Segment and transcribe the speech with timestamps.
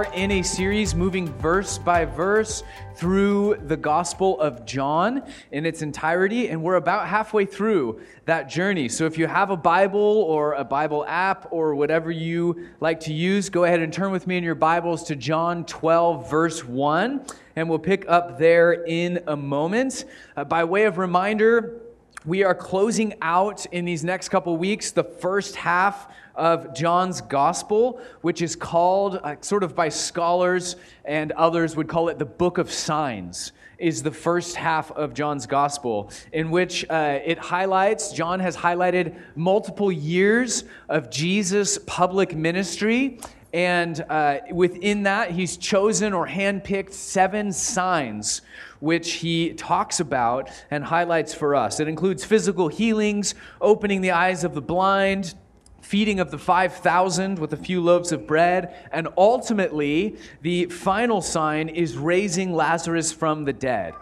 [0.00, 2.62] are in a series moving verse by verse
[2.94, 5.22] through the Gospel of John
[5.52, 8.88] in its entirety, and we're about halfway through that journey.
[8.88, 13.12] So if you have a Bible or a Bible app or whatever you like to
[13.12, 17.26] use, go ahead and turn with me in your Bibles to John 12, verse 1,
[17.56, 20.06] and we'll pick up there in a moment.
[20.34, 21.78] Uh, by way of reminder,
[22.26, 28.00] we are closing out in these next couple weeks the first half of John's gospel,
[28.20, 32.58] which is called, uh, sort of by scholars and others would call it the book
[32.58, 38.38] of signs, is the first half of John's gospel, in which uh, it highlights, John
[38.40, 43.18] has highlighted multiple years of Jesus' public ministry.
[43.52, 48.42] And uh, within that, he's chosen or handpicked seven signs
[48.80, 51.80] which he talks about and highlights for us.
[51.80, 55.34] It includes physical healings, opening the eyes of the blind,
[55.80, 61.68] feeding of the 5,000 with a few loaves of bread, and ultimately, the final sign
[61.68, 63.94] is raising Lazarus from the dead.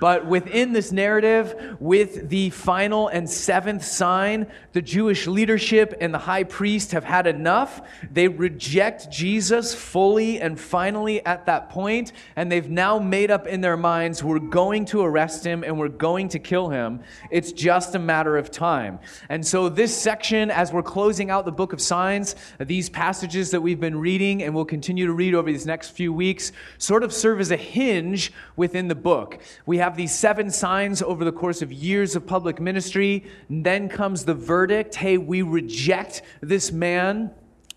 [0.00, 6.18] But within this narrative, with the final and seventh sign, the Jewish leadership and the
[6.18, 7.80] high priest have had enough.
[8.12, 13.60] They reject Jesus fully and finally at that point, and they've now made up in
[13.60, 17.00] their minds we're going to arrest him and we're going to kill him.
[17.30, 18.98] It's just a matter of time.
[19.28, 22.88] And so, this section, as we're closing out out the book of signs, uh, these
[22.88, 26.50] passages that we've been reading and will continue to read over these next few weeks
[26.78, 29.38] sort of serve as a hinge within the book.
[29.66, 33.24] We have these seven signs over the course of years of public ministry.
[33.50, 37.30] Then comes the verdict hey, we reject this man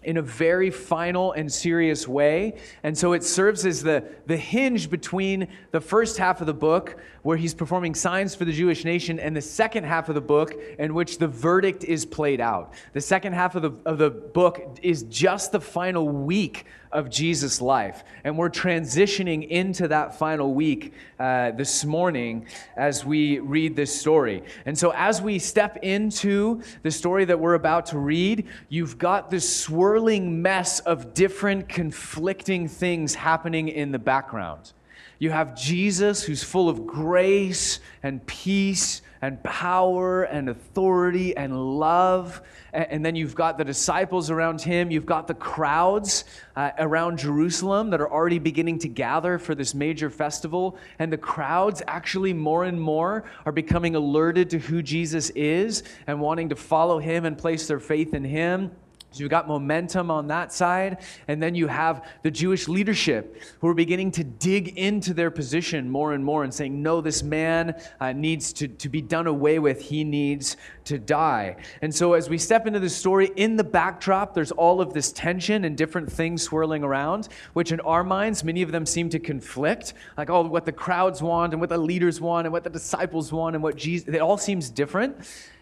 [0.03, 2.58] in a very final and serious way.
[2.83, 6.97] And so it serves as the, the hinge between the first half of the book,
[7.22, 10.53] where he's performing signs for the Jewish nation, and the second half of the book,
[10.78, 12.73] in which the verdict is played out.
[12.94, 17.61] The second half of the, of the book is just the final week of Jesus'
[17.61, 18.03] life.
[18.23, 24.44] And we're transitioning into that final week uh, this morning as we read this story.
[24.66, 29.29] And so, as we step into the story that we're about to read, you've got
[29.29, 34.73] this swirling mess of different conflicting things happening in the background.
[35.19, 42.41] You have Jesus, who's full of grace and peace and power and authority and love.
[42.72, 44.91] And then you've got the disciples around him.
[44.91, 46.24] You've got the crowds
[46.56, 50.78] uh, around Jerusalem that are already beginning to gather for this major festival.
[51.00, 56.22] And the crowds, actually, more and more, are becoming alerted to who Jesus is and
[56.22, 58.72] wanting to follow him and place their faith in him.
[59.12, 61.03] So you've got momentum on that side.
[61.28, 65.90] And then you have the Jewish leadership who are beginning to dig into their position
[65.90, 69.58] more and more and saying, no, this man uh, needs to, to be done away
[69.58, 69.81] with.
[69.81, 71.56] He needs to die.
[71.81, 75.12] And so as we step into the story, in the backdrop, there's all of this
[75.12, 79.20] tension and different things swirling around, which in our minds, many of them seem to
[79.20, 79.94] conflict.
[80.18, 83.31] Like, oh, what the crowds want and what the leaders want and what the disciples
[83.31, 85.18] want and what Jesus, it all seems different.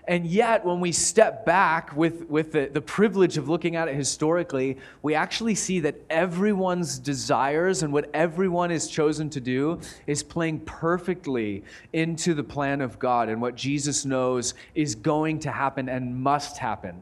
[0.08, 3.96] And yet, when we step back with, with the, the privilege of looking at it
[3.96, 10.24] historically, we actually see that everyone's desires and what everyone is chosen to do is
[10.24, 15.90] playing perfectly into the plan of God and what Jesus knows is going to happen
[15.90, 17.02] and must happen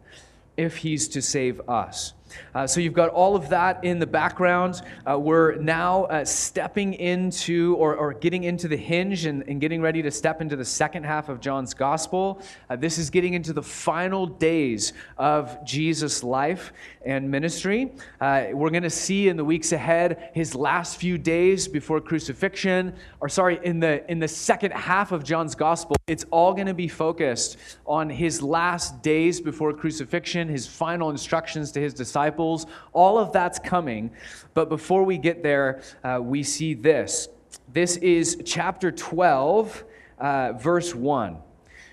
[0.58, 2.14] if he's to save us.
[2.54, 4.82] Uh, so you've got all of that in the background.
[5.10, 9.82] Uh, we're now uh, stepping into or, or, getting into the hinge and, and, getting
[9.82, 12.42] ready to step into the second half of John's gospel.
[12.70, 16.72] Uh, this is getting into the final days of Jesus' life
[17.06, 17.92] and ministry.
[18.22, 22.94] Uh, we're going to see in the weeks ahead his last few days before crucifixion,
[23.20, 26.74] or sorry, in the in the second half of John's gospel, it's all going to
[26.74, 32.66] be focused on his last days before crucifixion, his final instructions to his disciples disciples.
[32.94, 34.12] All of that's coming.
[34.54, 37.30] But before we get there, uh, we see this.
[37.72, 39.84] This is chapter 12,
[40.20, 41.34] uh, verse 1.
[41.34, 41.40] It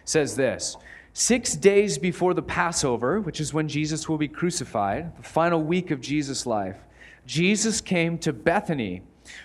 [0.05, 0.76] says this
[1.12, 5.90] Six days before the Passover, which is when Jesus will be crucified, the final week
[5.90, 6.79] of Jesus' life,
[7.26, 9.02] Jesus came to Bethany,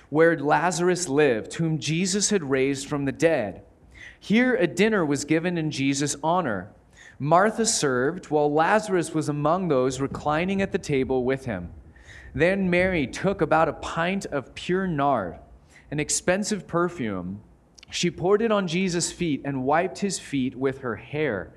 [0.10, 3.62] where Lazarus lived, whom Jesus had raised from the dead.
[4.19, 6.72] Here a dinner was given in Jesus' honor.
[7.19, 11.71] Martha served, while Lazarus was among those reclining at the table with him.
[12.35, 15.37] Then Mary took about a pint of pure nard,
[15.89, 17.41] an expensive perfume.
[17.89, 21.53] She poured it on Jesus' feet and wiped his feet with her hair.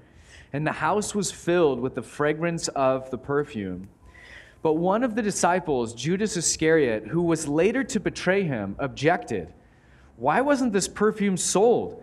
[0.52, 3.88] And the house was filled with the fragrance of the perfume.
[4.62, 9.52] But one of the disciples, Judas Iscariot, who was later to betray him, objected
[10.16, 12.02] Why wasn't this perfume sold?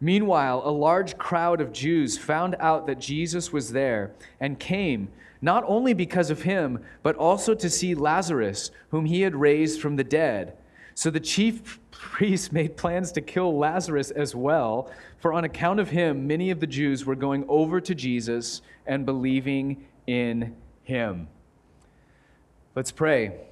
[0.00, 5.08] Meanwhile, a large crowd of Jews found out that Jesus was there and came,
[5.42, 9.96] not only because of him, but also to see Lazarus, whom he had raised from
[9.96, 10.56] the dead.
[10.94, 15.90] So the chief priests made plans to kill Lazarus as well, for on account of
[15.90, 20.54] him, many of the Jews were going over to Jesus and believing in
[20.84, 21.28] him.
[22.76, 23.47] Let's pray.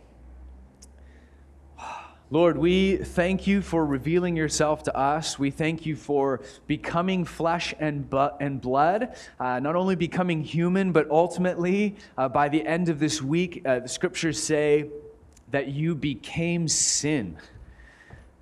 [2.28, 5.38] Lord, we thank you for revealing yourself to us.
[5.38, 11.08] We thank you for becoming flesh and, and blood, uh, not only becoming human, but
[11.08, 14.90] ultimately, uh, by the end of this week, uh, the scriptures say
[15.52, 17.36] that you became sin.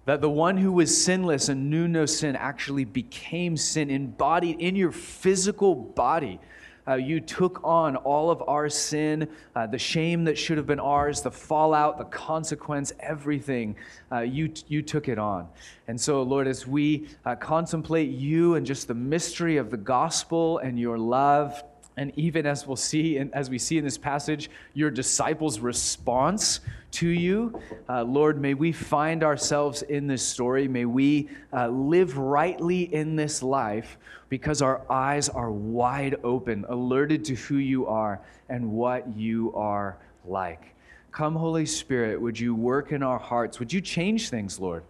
[0.06, 4.76] That the one who was sinless and knew no sin actually became sin, embodied in
[4.76, 6.40] your physical body.
[6.86, 10.80] Uh, you took on all of our sin, uh, the shame that should have been
[10.80, 13.74] ours, the fallout, the consequence, everything.
[14.12, 15.48] Uh, you, you took it on.
[15.88, 20.58] And so, Lord, as we uh, contemplate you and just the mystery of the gospel
[20.58, 21.62] and your love,
[21.96, 26.60] and even as we'll see, and as we see in this passage, your disciples' response
[26.92, 27.60] to you.
[27.88, 30.66] Uh, Lord, may we find ourselves in this story.
[30.68, 33.96] May we uh, live rightly in this life
[34.28, 39.96] because our eyes are wide open, alerted to who you are and what you are
[40.26, 40.74] like.
[41.12, 43.60] Come, Holy Spirit, would you work in our hearts?
[43.60, 44.82] Would you change things, Lord?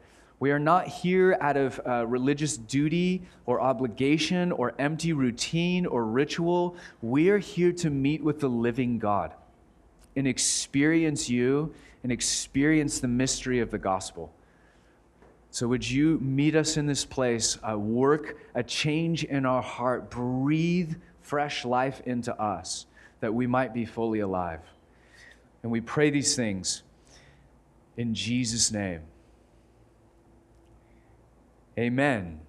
[0.44, 6.04] We are not here out of uh, religious duty or obligation or empty routine or
[6.04, 6.76] ritual.
[7.00, 9.32] We are here to meet with the living God
[10.16, 14.34] and experience you and experience the mystery of the gospel.
[15.50, 20.10] So, would you meet us in this place, uh, work a change in our heart,
[20.10, 22.84] breathe fresh life into us
[23.20, 24.60] that we might be fully alive?
[25.62, 26.82] And we pray these things
[27.96, 29.04] in Jesus' name.
[31.78, 32.40] Amen.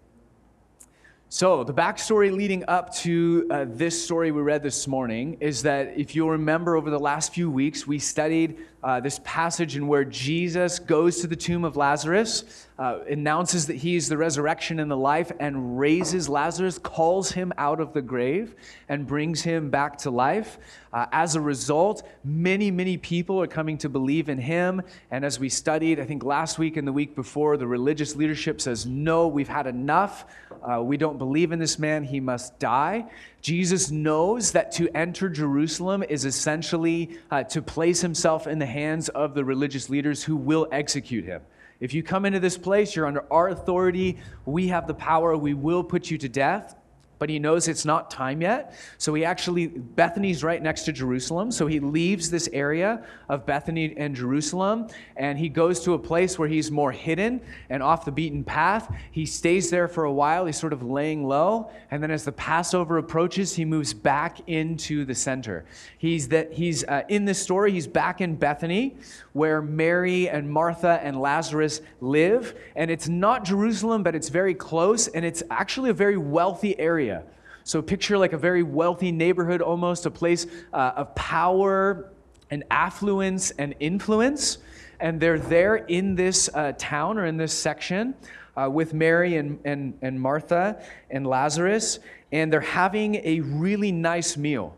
[1.30, 5.98] So, the backstory leading up to uh, this story we read this morning is that
[5.98, 10.06] if you'll remember over the last few weeks, we studied uh, this passage in where
[10.06, 14.92] Jesus goes to the tomb of Lazarus, uh, announces that he is the resurrection and
[14.92, 18.54] the life, and raises Lazarus, calls him out of the grave,
[18.88, 20.60] and brings him back to life.
[20.94, 24.84] Uh, as a result, many, many people are coming to believe in him.
[25.10, 28.62] And as we studied, I think last week and the week before, the religious leadership
[28.62, 30.26] says, No, we've had enough.
[30.62, 32.04] Uh, we don't believe in this man.
[32.04, 33.06] He must die.
[33.46, 39.08] Jesus knows that to enter Jerusalem is essentially uh, to place himself in the hands
[39.10, 41.44] of the religious leaders who will execute him.
[41.80, 44.18] If you come into this place, you're under our authority.
[44.48, 45.38] We have the power.
[45.38, 46.76] We will put you to death
[47.18, 48.76] but he knows it's not time yet.
[48.98, 51.52] So he actually, Bethany's right next to Jerusalem.
[51.52, 56.38] So he leaves this area of Bethany and Jerusalem and he goes to a place
[56.38, 58.94] where he's more hidden and off the beaten path.
[59.12, 60.46] He stays there for a while.
[60.46, 61.72] He's sort of laying low.
[61.92, 65.66] And then as the Passover approaches, he moves back into the center.
[65.98, 68.96] He's, that, he's uh, in this story, he's back in Bethany
[69.34, 72.56] where Mary and Martha and Lazarus live.
[72.76, 75.08] And it's not Jerusalem, but it's very close.
[75.08, 77.24] And it's actually a very wealthy area area.
[77.64, 82.12] So picture like a very wealthy neighborhood, almost a place uh, of power
[82.52, 84.60] and affluence and influence.
[85.00, 88.14] And they're there in this uh, town or in this section
[88.56, 92.00] uh, with Mary and, and, and Martha and Lazarus,
[92.32, 94.76] and they're having a really nice meal.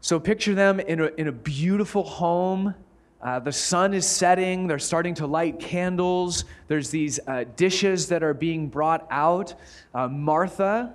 [0.00, 2.74] So picture them in a, in a beautiful home.
[3.22, 4.66] Uh, the sun is setting.
[4.66, 6.44] They're starting to light candles.
[6.68, 9.54] There's these uh, dishes that are being brought out.
[9.94, 10.94] Uh, Martha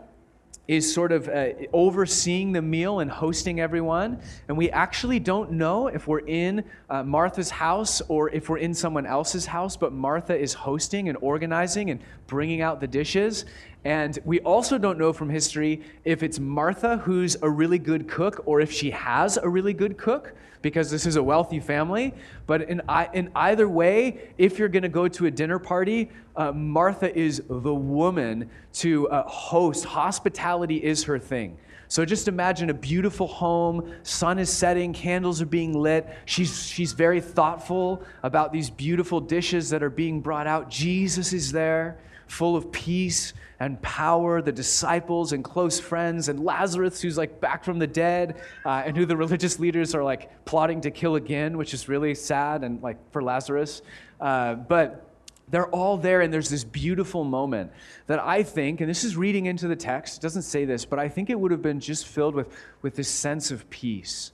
[0.68, 4.20] is sort of uh, overseeing the meal and hosting everyone.
[4.48, 8.74] And we actually don't know if we're in uh, Martha's house or if we're in
[8.74, 13.46] someone else's house, but Martha is hosting and organizing and bringing out the dishes.
[13.84, 18.42] And we also don't know from history if it's Martha who's a really good cook
[18.46, 20.34] or if she has a really good cook
[20.66, 22.12] because this is a wealthy family.
[22.48, 22.82] But in,
[23.14, 27.44] in either way, if you're going to go to a dinner party, uh, Martha is
[27.48, 29.86] the woman to uh, host.
[29.86, 31.56] Hospitality is her thing.
[31.88, 36.08] So just imagine a beautiful home, sun is setting, candles are being lit.
[36.26, 40.72] She's, she's very thoughtful about these beautiful dishes that are being brought out.
[40.72, 47.02] Jesus is there full of peace and power, the disciples and close friends, and Lazarus,
[47.02, 48.36] who's like back from the dead,
[48.66, 52.16] uh, and who the religious leaders are like plotting to kill again, which is really
[52.16, 53.82] sad and like for Lazarus.
[54.20, 55.10] Uh, but
[55.50, 57.72] they're all there, and there's this beautiful moment
[58.08, 60.98] that I think, and this is reading into the text, it doesn't say this, but
[60.98, 62.50] I think it would have been just filled with,
[62.82, 64.32] with this sense of peace.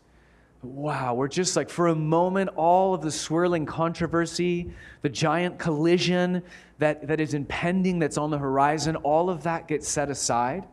[0.64, 6.44] Wow, we're just like, for a moment, all of the swirling controversy, the giant collision
[6.82, 10.68] that, that is impending, that's on the horizon, all of that gets set aside.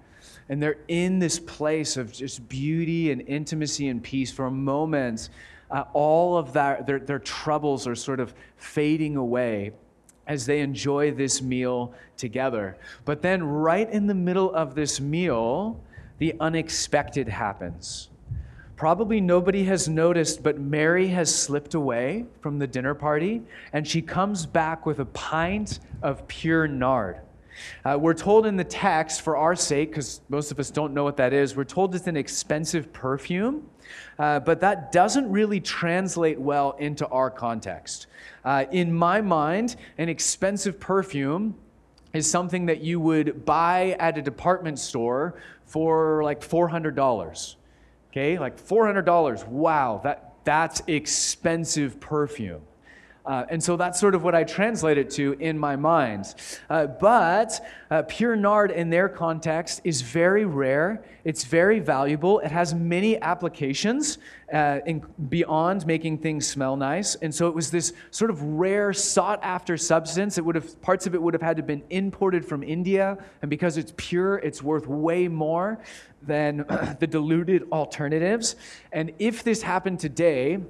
[0.49, 5.29] And they're in this place of just beauty and intimacy and peace for a moment.
[5.71, 9.73] Uh, all of that, their, their troubles are sort of fading away
[10.27, 12.79] as they enjoy this meal together.
[13.05, 15.79] But then, right in the middle of this meal,
[16.17, 18.09] the unexpected happens.
[18.78, 23.42] Probably nobody has noticed, but Mary has slipped away from the dinner party
[23.73, 27.18] and she comes back with a pint of pure nard.
[27.85, 31.02] Uh, we're told in the text, for our sake, because most of us don't know
[31.02, 33.68] what that is, we're told it's an expensive perfume,
[34.20, 38.06] uh, but that doesn't really translate well into our context.
[38.44, 41.52] Uh, in my mind, an expensive perfume
[42.12, 45.35] is something that you would buy at a department store
[45.66, 47.56] for like $400.
[48.11, 49.47] Okay, like $400.
[49.49, 52.62] Wow, that, that's expensive perfume.
[53.28, 56.35] Uh, and so that's sort of what I translate it to in my mind.
[56.70, 61.04] Uh, but uh, pure nard in their context is very rare.
[61.25, 62.38] It's very valuable.
[62.38, 64.16] It has many applications
[64.50, 67.16] uh, in, beyond making things smell nice.
[67.16, 70.38] And so it was this sort of rare, sought after substance.
[70.38, 73.18] It would have, parts of it would have had to have been imported from India.
[73.42, 75.80] And because it's pure, it's worth way more
[76.23, 76.64] than
[76.99, 78.56] the diluted alternatives.
[78.90, 80.61] And if this happened today,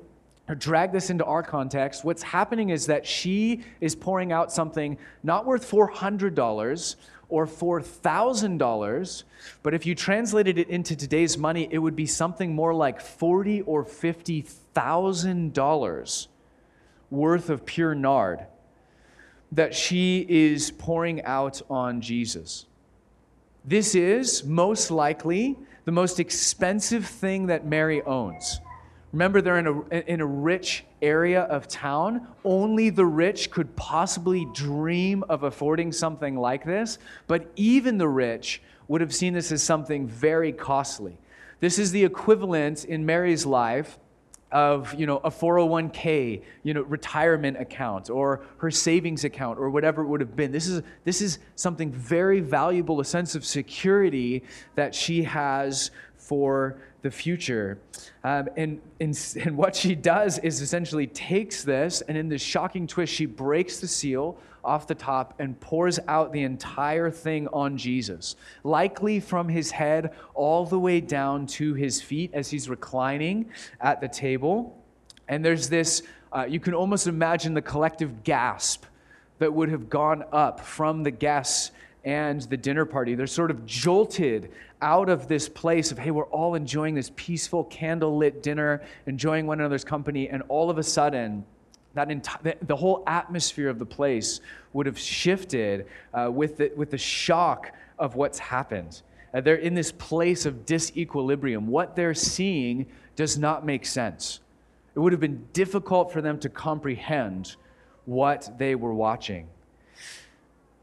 [0.54, 5.44] drag this into our context, what's happening is that she is pouring out something not
[5.44, 6.96] worth $400
[7.28, 9.24] or $4,000,
[9.62, 13.60] but if you translated it into today's money, it would be something more like forty
[13.62, 16.26] or $50,000
[17.10, 18.46] worth of pure nard
[19.52, 22.66] that she is pouring out on Jesus.
[23.64, 28.60] This is most likely the most expensive thing that Mary owns.
[29.12, 32.26] Remember, they're in a, in a rich area of town.
[32.44, 38.60] Only the rich could possibly dream of affording something like this, but even the rich
[38.86, 41.16] would have seen this as something very costly.
[41.60, 43.98] This is the equivalent in Mary's life
[44.50, 50.02] of you know a 401k you know retirement account or her savings account or whatever
[50.02, 54.42] it would have been this is this is something very valuable a sense of security
[54.74, 57.78] that she has for the future.
[58.24, 62.86] Um, and, and, and what she does is essentially takes this, and in this shocking
[62.86, 67.76] twist, she breaks the seal off the top and pours out the entire thing on
[67.78, 73.48] Jesus, likely from his head all the way down to his feet as he's reclining
[73.80, 74.76] at the table.
[75.28, 76.02] And there's this,
[76.32, 78.84] uh, you can almost imagine the collective gasp
[79.38, 81.70] that would have gone up from the guests
[82.08, 83.14] and the dinner party.
[83.14, 84.50] They're sort of jolted
[84.80, 89.60] out of this place of, hey, we're all enjoying this peaceful, candlelit dinner, enjoying one
[89.60, 91.44] another's company, and all of a sudden,
[91.92, 94.40] that enti- the whole atmosphere of the place
[94.72, 95.84] would have shifted
[96.14, 99.02] uh, with, the, with the shock of what's happened.
[99.34, 101.66] Uh, they're in this place of disequilibrium.
[101.66, 102.86] What they're seeing
[103.16, 104.40] does not make sense.
[104.94, 107.56] It would have been difficult for them to comprehend
[108.06, 109.46] what they were watching.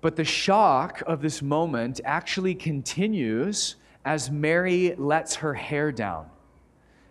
[0.05, 6.29] But the shock of this moment actually continues as Mary lets her hair down.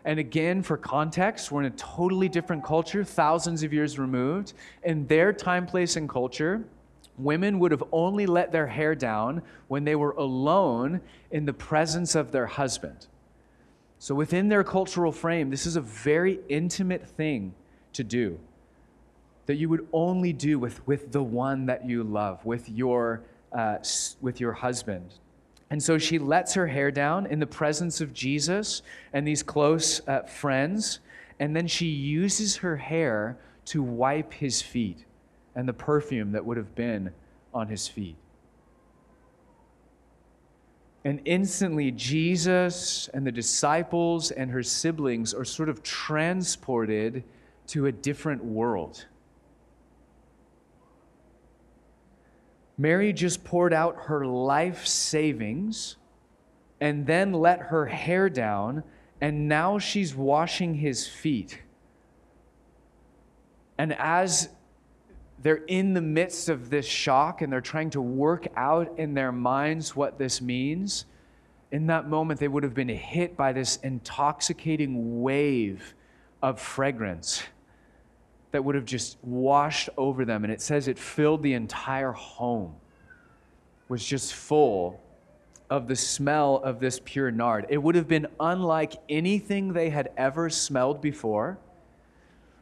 [0.05, 4.53] And again, for context, we're in a totally different culture, thousands of years removed.
[4.85, 6.63] In their time, place, and culture,
[7.19, 11.01] women would have only let their hair down when they were alone
[11.33, 13.09] in the presence of their husband.
[13.99, 17.57] So, within their cultural frame, this is a very intimate thing
[17.95, 18.39] to do
[19.47, 23.23] that you would only do with, with the one that you love, with your,
[23.53, 23.77] uh,
[24.21, 25.15] with your husband.
[25.71, 28.83] And so she lets her hair down in the presence of Jesus
[29.13, 31.01] and these close uh, friends,
[31.41, 35.05] and then she uses her hair to wipe his feet
[35.55, 37.11] and the perfume that would have been
[37.53, 38.17] on his feet.
[41.05, 47.25] And instantly, Jesus and the disciples and her siblings are sort of transported
[47.69, 49.05] to a different world.
[52.76, 55.97] Mary just poured out her life savings
[56.81, 58.83] and then let her hair down,
[59.21, 61.62] and now she's washing his feet.
[63.78, 64.49] And as
[65.40, 69.33] they're in the midst of this shock and they're trying to work out in their
[69.33, 71.07] minds what this means,
[71.71, 75.95] in that moment they would have been hit by this intoxicating wave
[76.43, 77.43] of fragrance
[78.55, 80.45] that would have just washed over them.
[80.45, 82.77] And it says it filled the entire home,
[83.89, 85.01] was just full
[85.69, 87.67] of the smell of this pure nard.
[87.69, 91.59] It would have been unlike anything they had ever smelled before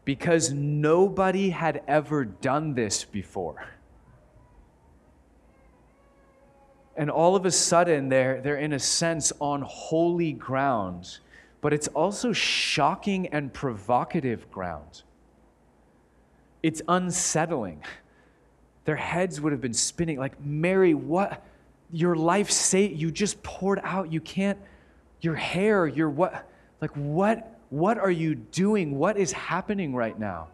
[0.07, 3.63] because nobody had ever done this before.
[6.97, 11.19] And all of a sudden, they're, they're in a sense on holy ground,
[11.61, 15.03] but it's also shocking and provocative ground
[16.63, 17.83] it's unsettling.
[18.85, 21.45] Their heads would have been spinning like, Mary, what?
[21.91, 24.13] Your life say you just poured out.
[24.13, 24.59] You can't,
[25.21, 26.49] your hair, your what?
[26.81, 27.59] Like, what?
[27.71, 28.99] What are you doing?
[28.99, 30.49] What is happening right now?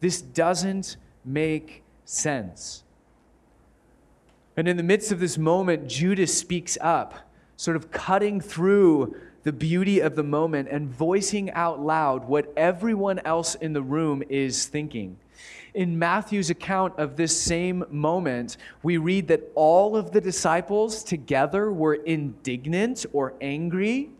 [0.00, 2.84] This doesn't make sense.
[4.56, 7.14] And in the midst of this moment, Judas speaks up,
[7.56, 13.18] sort of cutting through the beauty of the moment and voicing out loud what everyone
[13.20, 15.16] else in the room is thinking.
[15.74, 21.72] In Matthew's account of this same moment, we read that all of the disciples together
[21.72, 24.10] were indignant or angry,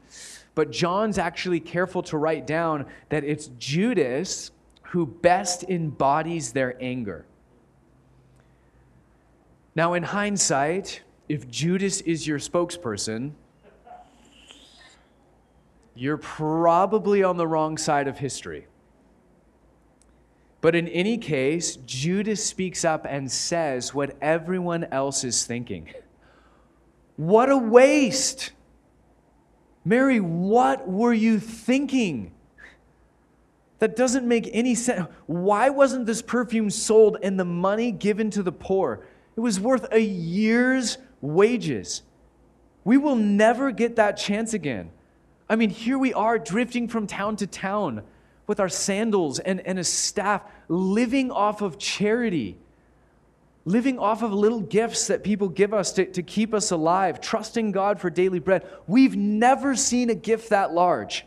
[0.55, 4.51] but John's actually careful to write down that it's Judas
[4.83, 7.27] who best embodies their anger.
[9.75, 13.33] Now, in hindsight, if Judas is your spokesperson,
[15.95, 18.67] you're probably on the wrong side of history.
[20.61, 25.93] But in any case, Judas speaks up and says what everyone else is thinking.
[27.17, 28.53] What a waste!
[29.85, 32.33] Mary, what were you thinking?
[33.81, 35.09] That doesn't make any sense.
[35.27, 39.05] Why wasn't this perfume sold and the money given to the poor?
[39.37, 42.03] It was worth a year's wages.
[42.85, 44.91] We will never get that chance again.
[45.53, 48.05] I mean, here we are drifting from town to town
[48.47, 52.57] with our sandals and, and a staff, living off of charity,
[53.67, 57.71] living off of little gifts that people give us to, to keep us alive, trusting
[57.71, 58.67] God for daily bread.
[58.87, 61.27] We've never seen a gift that large.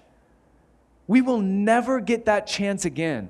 [1.06, 3.30] We will never get that chance again.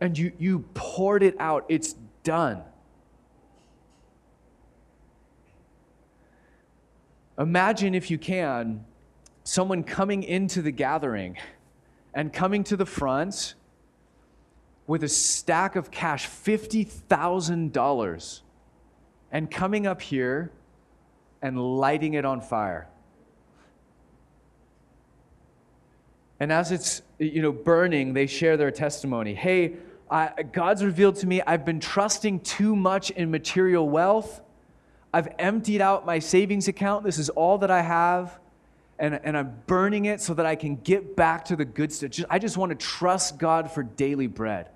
[0.00, 2.62] And you, you poured it out, it's done.
[7.38, 8.86] Imagine, if you can,
[9.50, 11.36] someone coming into the gathering
[12.14, 13.56] and coming to the front
[14.86, 18.40] with a stack of cash, $50,000,
[19.32, 20.52] and coming up here
[21.42, 22.86] and lighting it on fire.
[26.38, 29.34] And as it's you know burning, they share their testimony.
[29.34, 29.72] Hey,
[30.08, 34.42] I, God's revealed to me I've been trusting too much in material wealth.
[35.12, 37.04] I've emptied out my savings account.
[37.04, 38.38] This is all that I have
[39.00, 42.10] and, and I'm burning it so that I can get back to the good stuff.
[42.10, 44.68] Just, I just want to trust God for daily bread.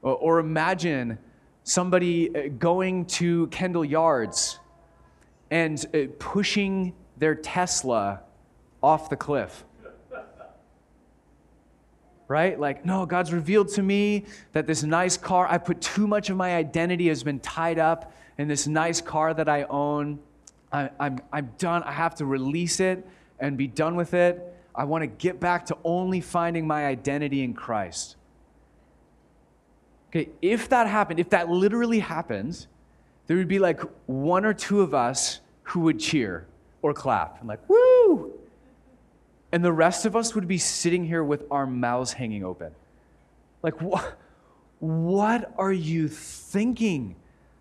[0.00, 1.18] Or, or imagine
[1.62, 4.58] somebody uh, going to Kendall Yards
[5.50, 8.22] and uh, pushing their Tesla
[8.82, 9.64] off the cliff.
[12.28, 12.58] Right?
[12.58, 16.38] Like, no, God's revealed to me that this nice car, I put too much of
[16.38, 20.18] my identity has been tied up in this nice car that I own
[20.72, 21.82] I, I'm, I'm done.
[21.82, 23.06] I have to release it
[23.38, 24.42] and be done with it.
[24.74, 28.16] I want to get back to only finding my identity in Christ.
[30.08, 32.68] Okay, if that happened, if that literally happens,
[33.26, 36.46] there would be like one or two of us who would cheer
[36.80, 38.32] or clap and like, woo!
[39.52, 42.72] And the rest of us would be sitting here with our mouths hanging open.
[43.62, 44.18] Like, what?
[44.80, 47.14] What are you thinking?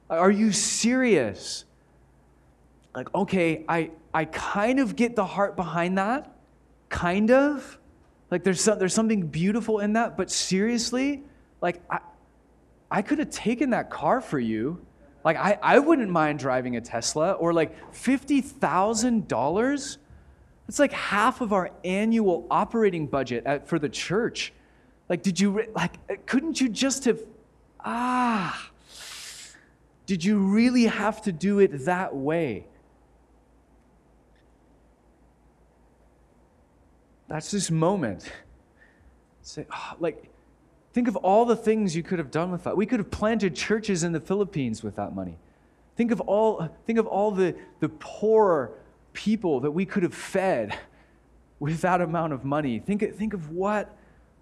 [0.10, 1.66] Are you serious?
[2.94, 6.36] Like, okay, I, I kind of get the heart behind that,
[6.90, 7.80] kind of.
[8.30, 11.24] Like, there's, some, there's something beautiful in that, but seriously,
[11.62, 12.00] like, I,
[12.90, 14.86] I could have taken that car for you.
[15.24, 19.98] Like, I, I wouldn't mind driving a Tesla, or like $50,000.
[20.68, 24.54] It's like half of our annual operating budget at, for the church.
[25.08, 27.22] Like, did you, like, couldn't you just have,
[27.80, 28.70] ah,
[30.06, 32.66] did you really have to do it that way?
[37.32, 38.30] That's this moment.
[39.42, 40.30] Say, oh, like,
[40.92, 42.76] think of all the things you could have done with that.
[42.76, 45.38] We could have planted churches in the Philippines with that money.
[45.96, 48.72] Think of all, think of all the, the poor
[49.14, 50.78] people that we could have fed
[51.62, 52.80] with that amount of money.
[52.80, 53.96] Think, think of what,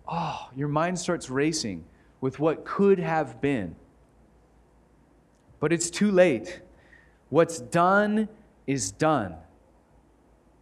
[0.07, 1.83] oh, your mind starts racing
[2.21, 3.75] with what could have been.
[5.59, 6.59] But it's too late.
[7.29, 8.29] What's done
[8.65, 9.35] is done.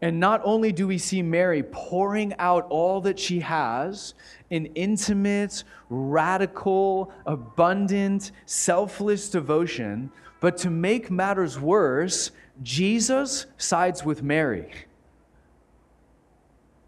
[0.02, 4.14] And not only do we see Mary pouring out all that she has
[4.50, 12.32] in intimate, radical, abundant, selfless devotion, but to make matters worse,
[12.62, 14.72] Jesus sides with Mary.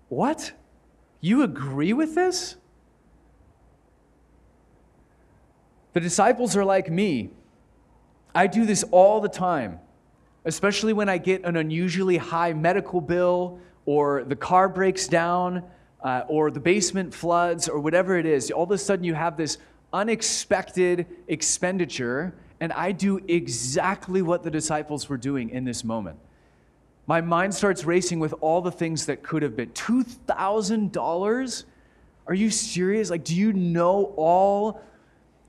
[0.09, 0.51] What?
[1.19, 2.55] You agree with this?
[5.93, 7.31] The disciples are like me.
[8.33, 9.79] I do this all the time,
[10.49, 15.63] especially when I get an unusually high medical bill or the car breaks down
[16.03, 18.49] uh, or the basement floods or whatever it is.
[18.49, 19.59] All of a sudden, you have this
[19.93, 26.17] unexpected expenditure, and I do exactly what the disciples were doing in this moment.
[27.05, 29.69] My mind starts racing with all the things that could have been.
[29.69, 31.63] $2,000?
[32.25, 33.11] Are you serious?
[33.11, 34.81] Like, do you know all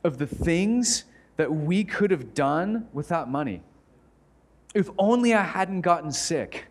[0.05, 1.05] of the things
[1.39, 3.63] that we could have done with that money?
[4.75, 6.67] If only I hadn't gotten sick.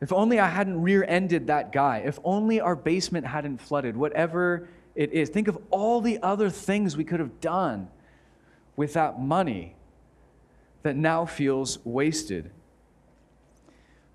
[0.00, 2.02] If only I hadn't rear ended that guy.
[2.04, 5.28] If only our basement hadn't flooded, whatever it is.
[5.28, 7.88] Think of all the other things we could have done
[8.76, 9.76] with that money
[10.82, 12.50] that now feels wasted.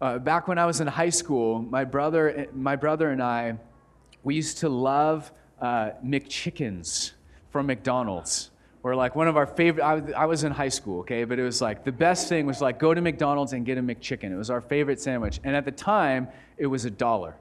[0.01, 3.57] Uh, back when I was in high school, my brother, my brother and I,
[4.23, 5.31] we used to love
[5.61, 7.13] uh, McChickens
[7.49, 8.51] from McDonald's.
[8.83, 11.43] Or like one of our favorite, I, I was in high school, okay, but it
[11.43, 14.31] was like the best thing was like go to McDonald's and get a McChicken.
[14.31, 15.39] It was our favorite sandwich.
[15.43, 17.35] And at the time, it was a dollar,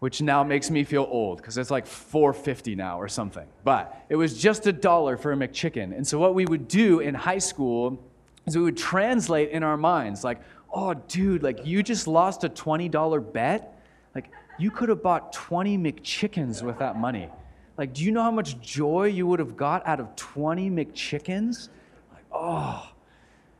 [0.00, 3.46] which now makes me feel old because it's like 4.50 now or something.
[3.64, 5.94] But it was just a dollar for a McChicken.
[5.94, 8.02] And so what we would do in high school
[8.46, 10.40] is we would translate in our minds like,
[10.72, 13.78] oh, dude, like you just lost a $20 bet.
[14.14, 17.28] Like you could have bought 20 McChickens with that money.
[17.76, 21.68] Like, do you know how much joy you would have got out of 20 McChickens?
[22.12, 22.90] Like, oh.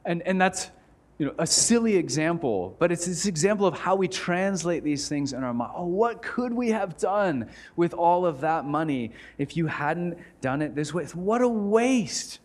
[0.05, 0.71] And, and that's,
[1.19, 5.33] you know, a silly example, but it's this example of how we translate these things
[5.33, 5.73] in our mind.
[5.75, 10.63] Oh, what could we have done with all of that money if you hadn't done
[10.63, 11.05] it this way?
[11.07, 12.41] What a waste,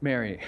[0.00, 0.40] Mary.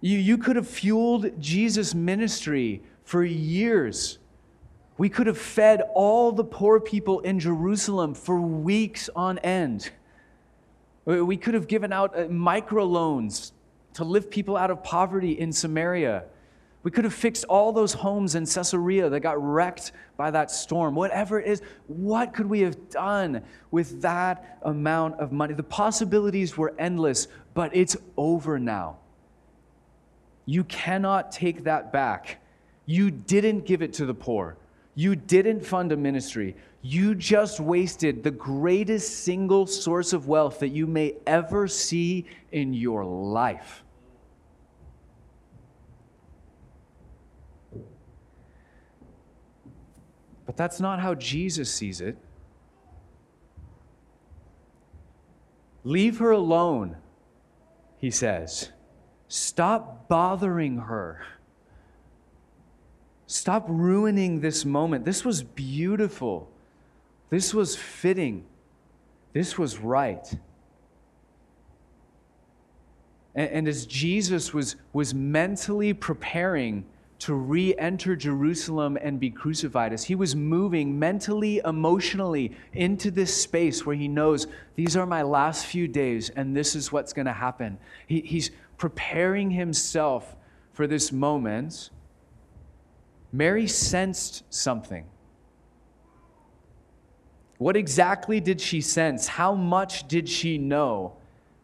[0.00, 4.18] You, you could have fueled Jesus' ministry for years.
[4.98, 9.90] We could have fed all the poor people in Jerusalem for weeks on end.
[11.04, 13.52] We could have given out uh, microloans
[13.94, 16.24] to lift people out of poverty in Samaria.
[16.82, 20.94] We could have fixed all those homes in Caesarea that got wrecked by that storm.
[20.94, 25.54] Whatever it is, what could we have done with that amount of money?
[25.54, 28.98] The possibilities were endless, but it's over now.
[30.44, 32.40] You cannot take that back.
[32.84, 34.56] You didn't give it to the poor.
[34.98, 36.56] You didn't fund a ministry.
[36.82, 42.74] You just wasted the greatest single source of wealth that you may ever see in
[42.74, 43.84] your life.
[50.44, 52.18] But that's not how Jesus sees it.
[55.84, 56.96] Leave her alone,
[57.98, 58.72] he says.
[59.28, 61.24] Stop bothering her.
[63.28, 65.04] Stop ruining this moment.
[65.04, 66.48] This was beautiful.
[67.28, 68.46] This was fitting.
[69.34, 70.26] This was right.
[73.34, 76.86] And, and, as Jesus was, was mentally preparing
[77.18, 83.42] to re enter Jerusalem and be crucified, as he was moving mentally, emotionally into this
[83.42, 87.26] space where he knows these are my last few days and this is what's going
[87.26, 90.34] to happen, he, he's preparing himself
[90.72, 91.90] for this moment,
[93.32, 95.04] Mary sensed something.
[97.58, 99.26] What exactly did she sense?
[99.26, 101.16] How much did she know?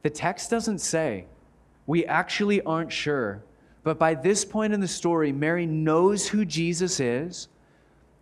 [0.03, 1.27] The text doesn't say.
[1.87, 3.43] We actually aren't sure.
[3.85, 7.49] But by this point in the story, Mary knows who Jesus is,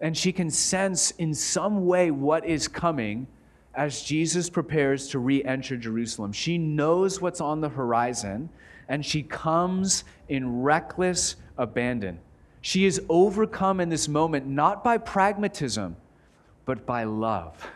[0.01, 3.27] and she can sense in some way what is coming
[3.75, 6.33] as Jesus prepares to re enter Jerusalem.
[6.33, 8.51] She knows what's on the horizon,
[8.89, 12.19] and she comes in reckless abandon.
[12.63, 15.97] She is overcome in this moment not by pragmatism,
[16.65, 17.71] but by love.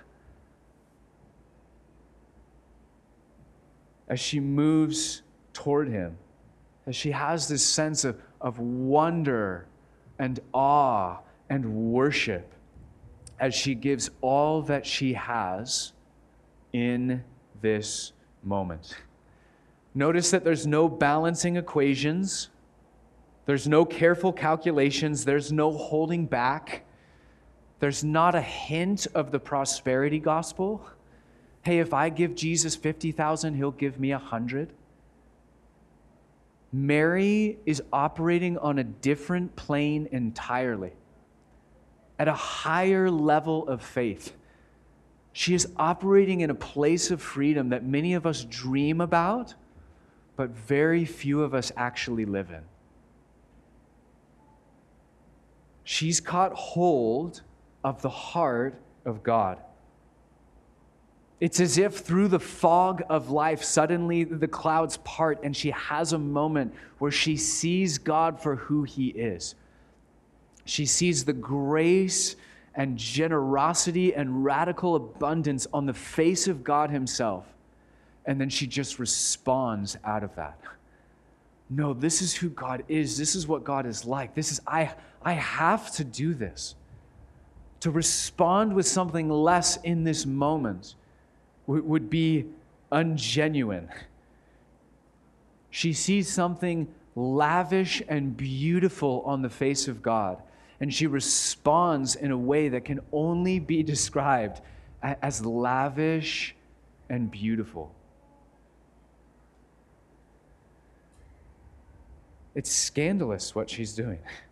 [4.09, 5.23] As she moves
[5.53, 6.17] toward him,
[6.87, 9.67] as she has this sense of, of wonder
[10.21, 11.19] and awe
[11.51, 12.53] and worship,
[13.41, 15.93] as she gives all that she has
[16.73, 17.25] in
[17.61, 18.13] this
[18.45, 18.97] moment.
[19.95, 22.51] Notice that there's no balancing equations,
[23.47, 26.83] there's no careful calculations, there's no holding back.
[27.79, 30.85] There's not a hint of the prosperity gospel.
[31.63, 34.73] Hey, if I give Jesus 50,000, he'll give me a 100.
[36.73, 40.93] Mary is operating on a different plane entirely,
[42.19, 44.35] at a higher level of faith.
[45.33, 49.55] She is operating in a place of freedom that many of us dream about,
[50.35, 52.63] but very few of us actually live in.
[55.89, 57.43] She's caught hold
[57.85, 59.61] of the heart of God.
[61.39, 66.13] It's as if through the fog of life, suddenly the clouds part and she has
[66.13, 69.55] a moment where she sees God for who He is.
[70.65, 72.35] She sees the grace
[72.75, 77.47] and generosity and radical abundance on the face of God Himself.
[78.25, 80.59] And then she just responds out of that.
[81.71, 83.19] No, this is who God is.
[83.19, 84.35] This is what God is like.
[84.35, 84.93] This is, I,
[85.27, 86.77] I have to do this.
[87.81, 90.95] To respond with something less in this moment
[91.67, 92.47] would be
[92.93, 93.89] ungenuine.
[95.71, 96.87] She sees something
[97.17, 100.41] lavish and beautiful on the face of God,
[100.79, 104.61] and she responds in a way that can only be described
[105.03, 106.55] as lavish
[107.11, 107.93] and beautiful.
[112.55, 114.21] It's scandalous what she's doing.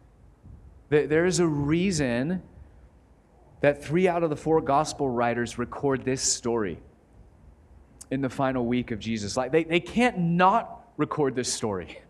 [0.90, 2.42] There is a reason
[3.60, 6.78] that three out of the four gospel writers record this story
[8.10, 9.50] in the final week of Jesus' life.
[9.50, 12.00] They, they can't not record this story.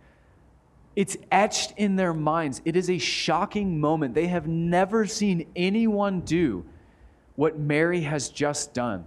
[0.97, 2.61] It's etched in their minds.
[2.65, 4.15] It is a shocking moment.
[4.15, 6.65] They have never seen anyone do
[7.37, 9.05] what Mary has just done.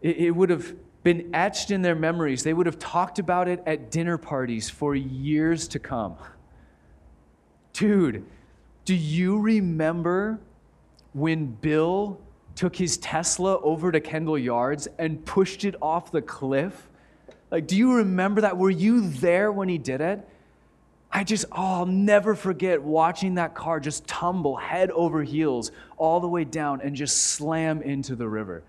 [0.00, 2.42] It, it would have been etched in their memories.
[2.42, 6.16] They would have talked about it at dinner parties for years to come.
[7.80, 8.26] Dude,
[8.84, 10.38] do you remember
[11.14, 12.20] when Bill
[12.54, 16.90] took his Tesla over to Kendall Yards and pushed it off the cliff?
[17.50, 18.58] Like, do you remember that?
[18.58, 20.28] Were you there when he did it?
[21.10, 26.20] I just, oh, I'll never forget watching that car just tumble head over heels all
[26.20, 28.62] the way down and just slam into the river.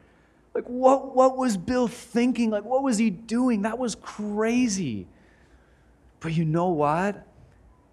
[0.55, 2.49] Like, what, what was Bill thinking?
[2.49, 3.63] Like, what was he doing?
[3.63, 5.05] That was crazy.
[6.21, 7.27] But you know what?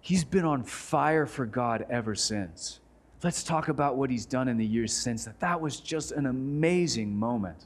[0.01, 2.79] He's been on fire for God ever since.
[3.21, 5.39] Let's talk about what he's done in the years since that.
[5.41, 7.65] That was just an amazing moment.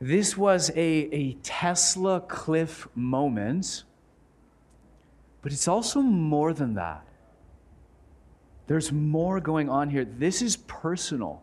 [0.00, 3.84] This was a, a Tesla cliff moment,
[5.42, 7.06] but it's also more than that.
[8.66, 10.04] There's more going on here.
[10.04, 11.42] This is personal.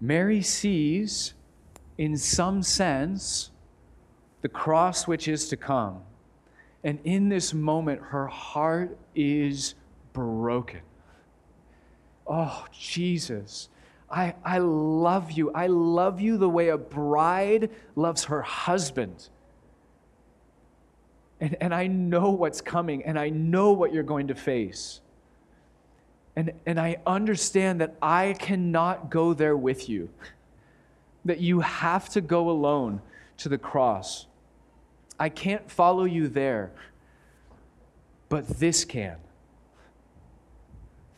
[0.00, 1.34] Mary sees
[1.98, 3.50] in some sense,
[4.42, 6.00] the cross which is to come.
[6.84, 9.74] And in this moment, her heart is
[10.12, 10.80] broken.
[12.26, 13.68] Oh, Jesus,
[14.10, 15.50] I, I love you.
[15.52, 19.28] I love you the way a bride loves her husband.
[21.40, 25.00] And, and I know what's coming, and I know what you're going to face.
[26.34, 30.10] And, and I understand that I cannot go there with you
[31.26, 33.00] that you have to go alone
[33.38, 34.26] to the cross.
[35.18, 36.72] I can't follow you there,
[38.28, 39.16] but this can.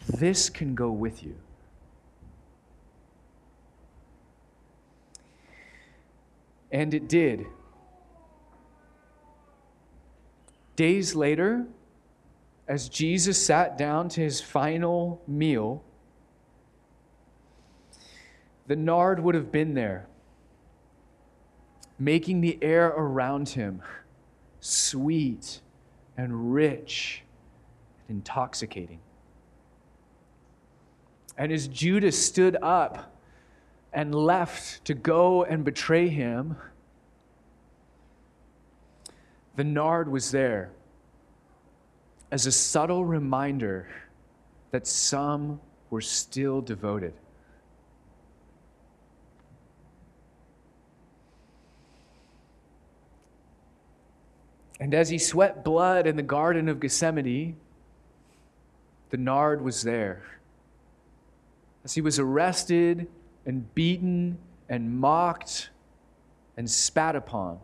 [0.07, 1.37] This can go with you.
[6.71, 7.47] And it did.
[10.77, 11.66] Days later,
[12.68, 15.83] as Jesus sat down to his final meal,
[18.68, 20.07] the nard would have been there,
[21.98, 23.83] making the air around him
[24.61, 25.62] sweet
[26.16, 27.22] and rich
[28.09, 29.00] and intoxicating.
[31.38, 33.16] And as Judas stood up
[33.92, 36.57] and left to go and betray him,
[39.57, 40.72] the nard was there
[42.31, 43.88] as a subtle reminder
[44.72, 47.14] that some were still devoted.
[54.80, 57.56] And as he sweat blood in the Garden of Gethsemane,
[59.10, 60.22] the nard was there.
[61.84, 63.08] As he was arrested
[63.46, 64.38] and beaten
[64.68, 65.70] and mocked
[66.56, 67.58] and spat upon,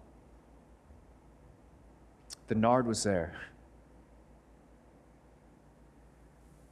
[2.49, 3.35] the nard was there.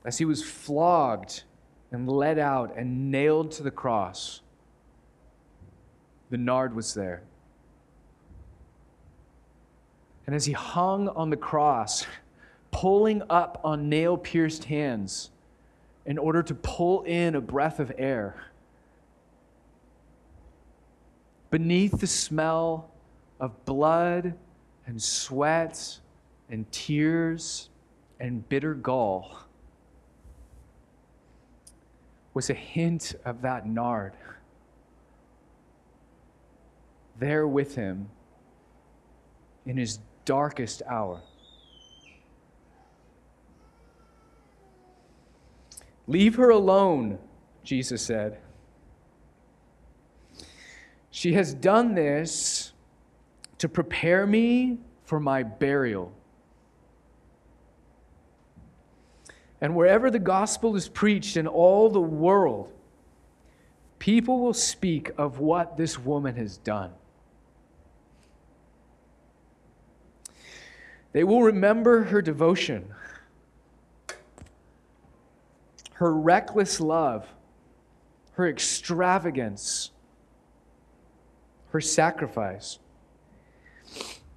[0.04, 1.44] As he was flogged
[1.92, 4.40] and led out and nailed to the cross,
[6.30, 7.22] the nard was there.
[10.26, 12.06] And as he hung on the cross,
[12.70, 15.30] pulling up on nail pierced hands
[16.06, 18.44] in order to pull in a breath of air,
[21.50, 22.90] beneath the smell
[23.40, 24.34] of blood
[24.86, 25.98] and sweat
[26.48, 27.68] and tears
[28.20, 29.38] and bitter gall
[32.34, 34.12] was a hint of that nard.
[37.18, 38.08] There with him
[39.66, 41.22] in his darkest hour.
[46.06, 47.18] Leave her alone,
[47.62, 48.38] Jesus said.
[51.10, 52.72] She has done this
[53.58, 56.12] to prepare me for my burial.
[59.60, 62.72] And wherever the gospel is preached in all the world,
[64.00, 66.90] people will speak of what this woman has done.
[71.12, 72.86] They will remember her devotion,
[75.94, 77.26] her reckless love,
[78.32, 79.90] her extravagance,
[81.70, 82.78] her sacrifice.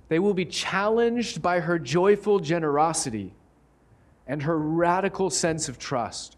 [0.09, 3.33] They will be challenged by her joyful generosity
[4.27, 6.37] and her radical sense of trust.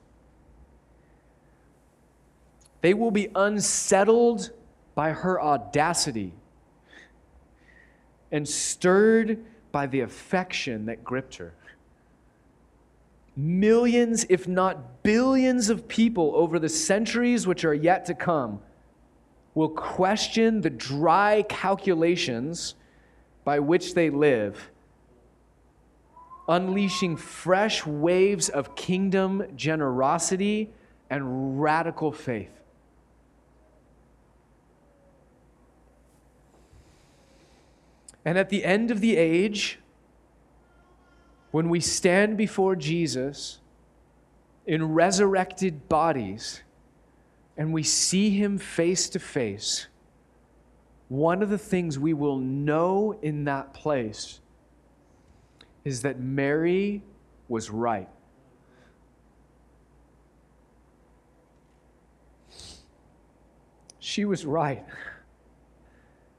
[2.82, 4.52] They will be unsettled
[4.94, 6.34] by her audacity
[8.32, 11.54] and stirred by the affection that gripped her.
[13.36, 18.60] Millions, if not billions, of people over the centuries which are yet to come
[19.54, 22.76] will question the dry calculations
[23.44, 24.72] by which they live,
[26.48, 30.70] unleashing fresh waves of kingdom generosity
[31.10, 32.57] and radical faith.
[38.28, 39.80] And at the end of the age,
[41.52, 43.60] when we stand before Jesus
[44.66, 46.62] in resurrected bodies
[47.56, 49.88] and we see him face to face,
[51.08, 54.42] one of the things we will know in that place
[55.86, 57.04] is that Mary
[57.48, 58.10] was right.
[64.00, 64.84] She was right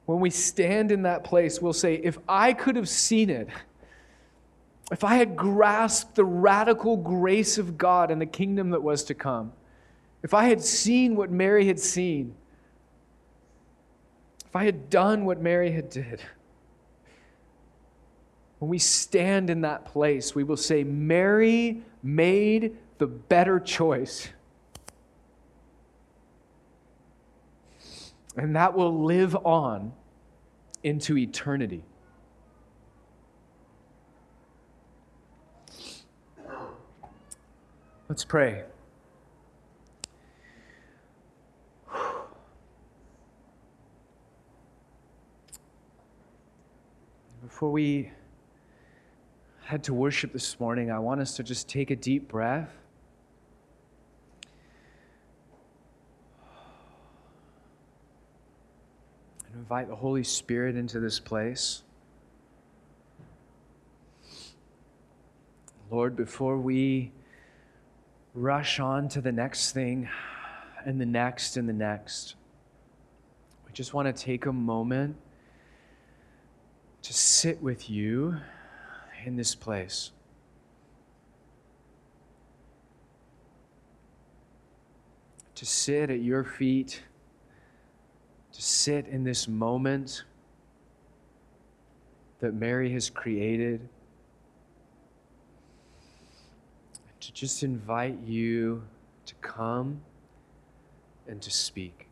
[0.09, 3.47] when we stand in that place, we'll say, if I could have seen it,
[4.91, 9.15] if I had grasped the radical grace of God and the kingdom that was to
[9.15, 9.53] come,
[10.23, 12.35] if I had seen what Mary had seen,
[14.47, 16.23] if I had done what Mary had did,
[18.61, 24.31] when we stand in that place, we will say, Mary made the better choice.
[28.39, 29.93] And that will live on
[30.85, 31.83] into eternity.
[38.09, 38.63] Let's pray.
[47.43, 48.13] Before we
[49.65, 52.71] head to worship this morning, I want us to just take a deep breath.
[59.59, 61.83] Invite the Holy Spirit into this place.
[65.91, 67.11] Lord, before we
[68.35, 70.09] rush on to the next thing
[70.85, 72.37] and the next and the next,
[73.67, 75.17] we just want to take a moment
[77.03, 78.37] to sit with you
[79.25, 80.13] in this place.
[85.57, 87.03] To sit at your feet
[88.59, 90.25] to sit in this moment
[92.41, 93.89] that Mary has created,
[97.21, 98.83] to just invite you
[99.27, 100.01] to come
[101.29, 102.09] and to speak.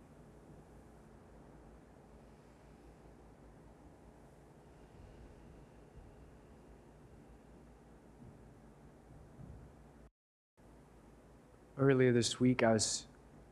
[11.76, 13.06] Earlier this week, I was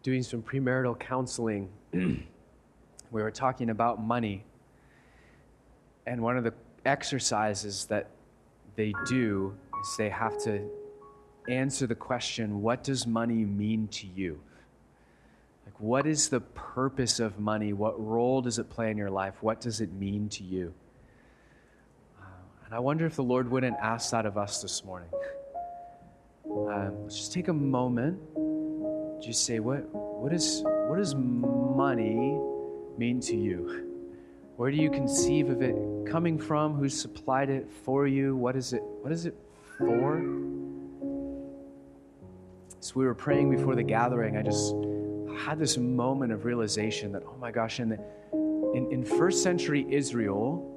[0.05, 1.69] doing some premarital counseling.
[3.15, 4.45] we were talking about money.
[6.05, 6.53] And one of the
[6.85, 8.11] exercises that
[8.75, 10.69] they do is they have to
[11.49, 14.41] answer the question what does money mean to you?
[15.65, 17.73] Like, what is the purpose of money?
[17.73, 19.35] What role does it play in your life?
[19.41, 20.75] What does it mean to you?
[22.21, 22.25] Uh,
[22.67, 25.11] and I wonder if the Lord wouldn't ask that of us this morning.
[26.51, 28.19] Um, let's just take a moment.
[29.23, 32.37] Just say, what, what, is, what does money
[32.99, 33.91] mean to you?
[34.57, 35.77] Where do you conceive of it
[36.07, 36.75] coming from?
[36.75, 38.37] Who supplied it for you?
[38.37, 38.83] What is it?
[39.03, 39.35] What is it
[39.79, 40.23] for?
[42.81, 44.37] So we were praying before the gathering.
[44.37, 44.75] I just
[45.45, 47.99] had this moment of realization that, oh my gosh, in, the,
[48.75, 50.71] in, in first century Israel,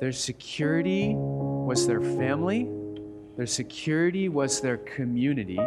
[0.00, 2.68] their security was their family,
[3.36, 5.58] their security was their community.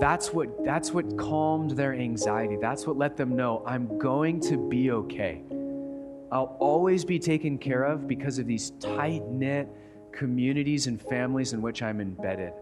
[0.00, 2.56] That's what, that's what calmed their anxiety.
[2.60, 5.42] That's what let them know I'm going to be okay.
[6.32, 9.68] I'll always be taken care of because of these tight knit
[10.12, 12.52] communities and families in which I'm embedded.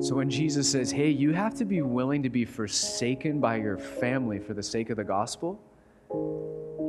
[0.00, 3.78] So when Jesus says, hey, you have to be willing to be forsaken by your
[3.78, 5.60] family for the sake of the gospel,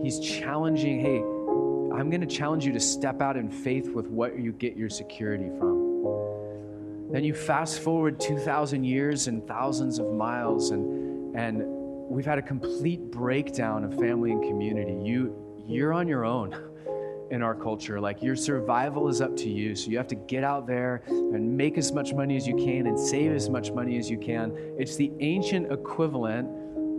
[0.04, 1.20] he's challenging, hey,
[1.98, 4.90] I'm going to challenge you to step out in faith with what you get your
[4.90, 5.85] security from.
[7.12, 11.64] Then you fast forward 2,000 years and thousands of miles, and, and
[12.10, 14.94] we've had a complete breakdown of family and community.
[15.04, 15.36] You,
[15.68, 16.56] you're on your own
[17.32, 18.00] in our culture.
[18.00, 19.76] Like your survival is up to you.
[19.76, 22.88] So you have to get out there and make as much money as you can
[22.88, 24.56] and save as much money as you can.
[24.78, 26.48] It's the ancient equivalent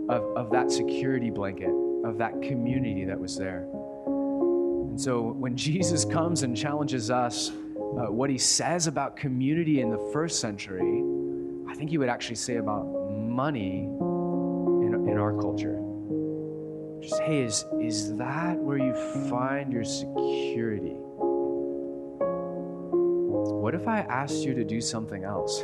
[0.09, 1.71] of, of that security blanket,
[2.03, 3.67] of that community that was there.
[4.05, 7.51] And so when Jesus comes and challenges us,
[7.95, 11.03] uh, what he says about community in the first century,
[11.67, 15.81] I think he would actually say about money in, in our culture.
[17.01, 18.93] Just, hey, is, is that where you
[19.29, 20.95] find your security?
[23.67, 25.63] What if I asked you to do something else?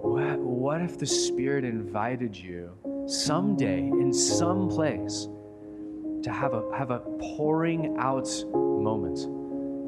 [0.00, 2.72] What, what if the Spirit invited you
[3.06, 5.28] someday in some place
[6.22, 7.00] to have a, have a
[7.36, 9.18] pouring out moment,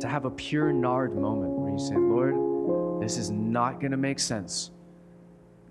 [0.05, 3.97] to have a pure nard moment where you say, Lord, this is not going to
[3.97, 4.71] make sense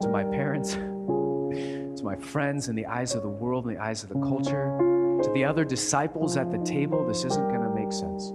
[0.01, 4.01] to my parents to my friends in the eyes of the world, in the eyes
[4.01, 4.75] of the culture,
[5.21, 8.29] to the other disciples at the table, this isn't going to make sense.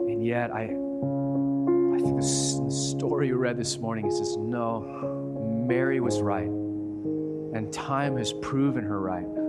[0.00, 4.80] And yet, I, I think the story you read this morning is says, no,
[5.68, 9.39] Mary was right, and time has proven her right.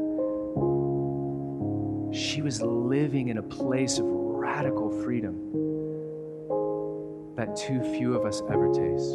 [2.11, 5.35] She was living in a place of radical freedom
[7.37, 9.13] that too few of us ever taste.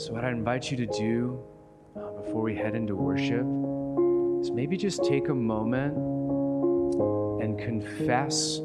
[0.00, 1.42] So, what I invite you to do
[1.96, 3.44] uh, before we head into worship
[4.40, 5.96] is maybe just take a moment
[7.42, 8.60] and confess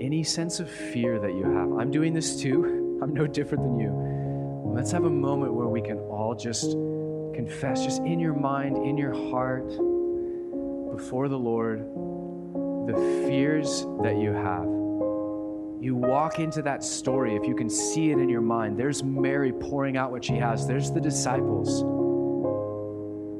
[0.00, 1.72] any sense of fear that you have.
[1.78, 3.92] I'm doing this too, I'm no different than you.
[4.74, 6.76] Let's have a moment where we can all just
[7.38, 9.68] confess, just in your mind, in your heart,
[10.96, 11.80] before the Lord,
[12.88, 12.94] the
[13.26, 14.78] fears that you have
[15.80, 19.52] you walk into that story, if you can see it in your mind, there's Mary
[19.52, 21.84] pouring out what she has, there's the disciples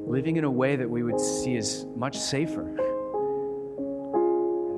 [0.08, 2.62] living in a way that we would see as much safer.
[2.62, 2.78] And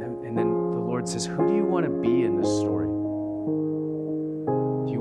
[0.01, 2.80] then, and then the Lord says, Who do you want to be in this story?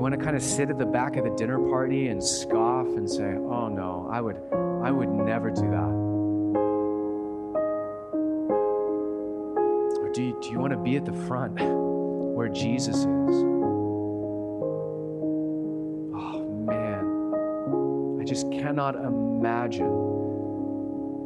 [0.00, 2.86] You want to kind of sit at the back of the dinner party and scoff
[2.86, 4.36] and say, Oh no, I would,
[4.82, 5.90] I would never do that?
[10.00, 11.60] Or do you, do you want to be at the front?
[11.60, 13.04] where Jesus is.
[16.16, 19.90] Oh man, I just cannot imagine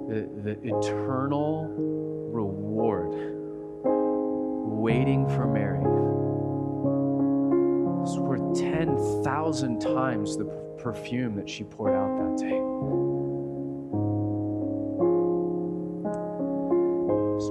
[0.09, 1.68] the, the eternal
[2.33, 3.12] reward
[4.66, 5.93] waiting for Mary.
[8.89, 10.45] It's 10,000 times the
[10.78, 12.61] perfume that she poured out that day.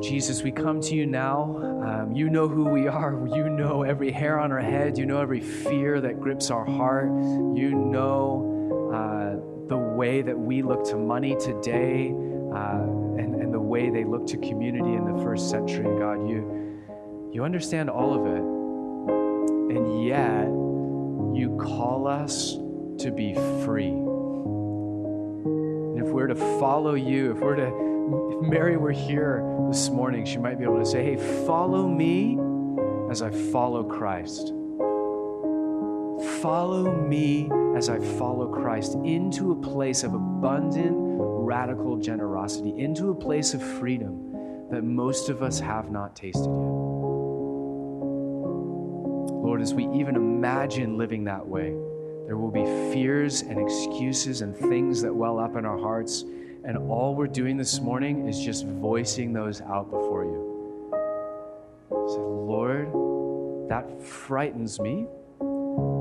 [0.08, 1.58] Jesus, we come to you now.
[1.84, 3.28] Um, you know who we are.
[3.28, 4.98] You know every hair on our head.
[4.98, 7.08] You know every fear that grips our heart.
[7.08, 12.10] You know uh, the way that we look to money today
[12.54, 12.84] uh,
[13.18, 15.84] and, and the way they look to community in the first century.
[15.98, 18.44] God, you, you understand all of it.
[19.76, 20.48] And yet,
[21.36, 22.54] you call us
[23.00, 23.34] to be
[23.66, 23.90] free.
[25.94, 27.94] And if we're to follow you, if we're to
[28.32, 32.38] if Mary were here this morning, she might be able to say, Hey, follow me
[33.10, 34.54] as I follow Christ.
[36.42, 43.16] Follow me as I follow Christ into a place of abundant, radical generosity, into a
[43.16, 44.32] place of freedom
[44.70, 46.73] that most of us have not tasted yet.
[49.44, 51.76] Lord, as we even imagine living that way,
[52.26, 52.64] there will be
[52.94, 56.24] fears and excuses and things that well up in our hearts
[56.66, 60.90] and all we're doing this morning is just voicing those out before you.
[62.08, 65.06] Say, Lord, that frightens me.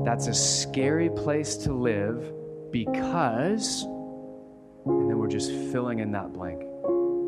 [0.05, 2.31] That's a scary place to live.
[2.71, 6.61] because, and then we're just filling in that blank.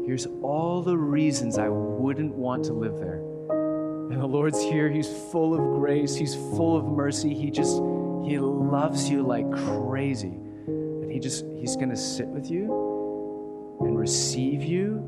[0.05, 3.22] Here's all the reasons I wouldn't want to live there.
[4.16, 4.89] And the Lord's here.
[4.89, 6.16] He's full of grace.
[6.16, 7.34] He's full of mercy.
[7.34, 7.74] He just,
[8.24, 10.30] He loves you like crazy.
[10.30, 14.99] And He just, He's going to sit with you and receive you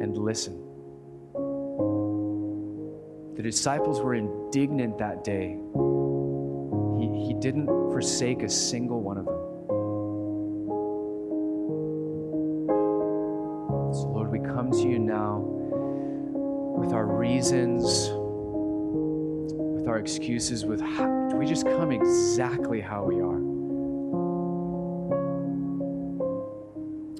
[0.00, 0.54] and listen.
[3.36, 5.58] The disciples were indignant that day.
[6.98, 9.34] He, he didn't forsake a single one of them.
[13.92, 15.59] So, Lord, we come to you now
[16.80, 23.38] with our reasons, with our excuses, with how, we just come exactly how we are.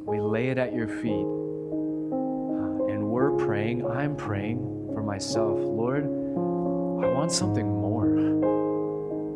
[0.07, 3.87] We lay it at your feet, uh, and we're praying.
[3.87, 4.59] I'm praying
[4.95, 5.59] for myself.
[5.61, 8.09] Lord, I want something more.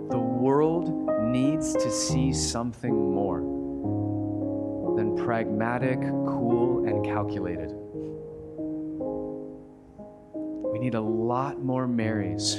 [0.09, 0.89] The world
[1.23, 3.41] needs to see something more
[4.97, 7.84] than pragmatic, cool, and calculated.
[10.85, 12.57] Need a lot more Marys.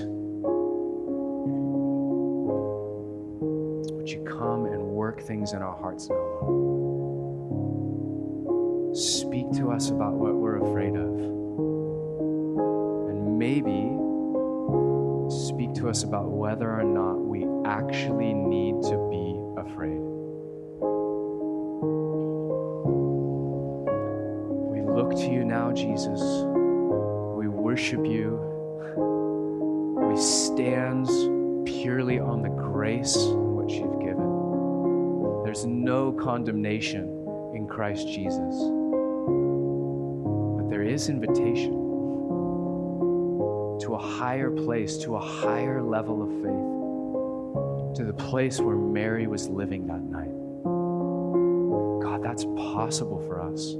[3.92, 6.58] Would you come and work things in our hearts now, Lord?
[8.98, 11.20] Speak to us about what we're afraid of.
[13.10, 13.92] And maybe
[15.30, 20.02] speak to us about whether or not we actually need to be afraid.
[24.72, 26.20] We look to you now, Jesus.
[27.76, 28.40] Worship you.
[29.98, 31.10] We stand
[31.68, 35.44] purely on the grace which you've given.
[35.44, 37.04] There's no condemnation
[37.54, 38.56] in Christ Jesus,
[40.56, 41.74] but there is invitation
[43.82, 49.28] to a higher place, to a higher level of faith, to the place where Mary
[49.28, 50.32] was living that night.
[52.02, 53.76] God, that's possible for us.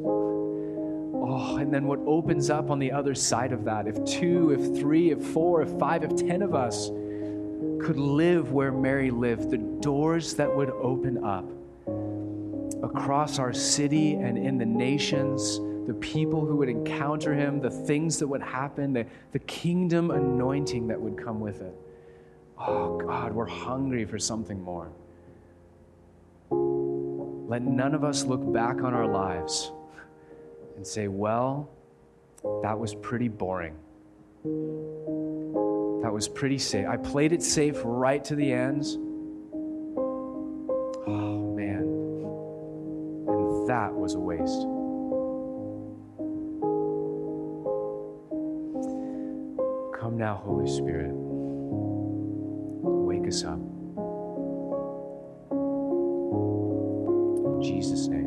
[1.28, 4.78] Oh, and then what opens up on the other side of that, if two, if
[4.78, 6.90] three, if four, if five, if ten of us
[7.82, 11.50] could live where Mary lived, the doors that would open up
[12.84, 18.20] across our city and in the nations, the people who would encounter him, the things
[18.20, 21.76] that would happen, the, the kingdom anointing that would come with it.
[22.60, 24.92] Oh, God, we're hungry for something more.
[27.50, 29.72] Let none of us look back on our lives
[30.76, 31.70] and say, well,
[32.62, 33.76] that was pretty boring.
[36.04, 36.88] That was pretty safe.
[36.88, 38.98] I played it safe right to the ends.
[41.08, 41.84] Oh, man.
[43.28, 44.68] And that was a waste.
[50.00, 51.12] Come now, Holy Spirit.
[52.84, 53.60] Wake us up.
[57.56, 58.25] In Jesus' name.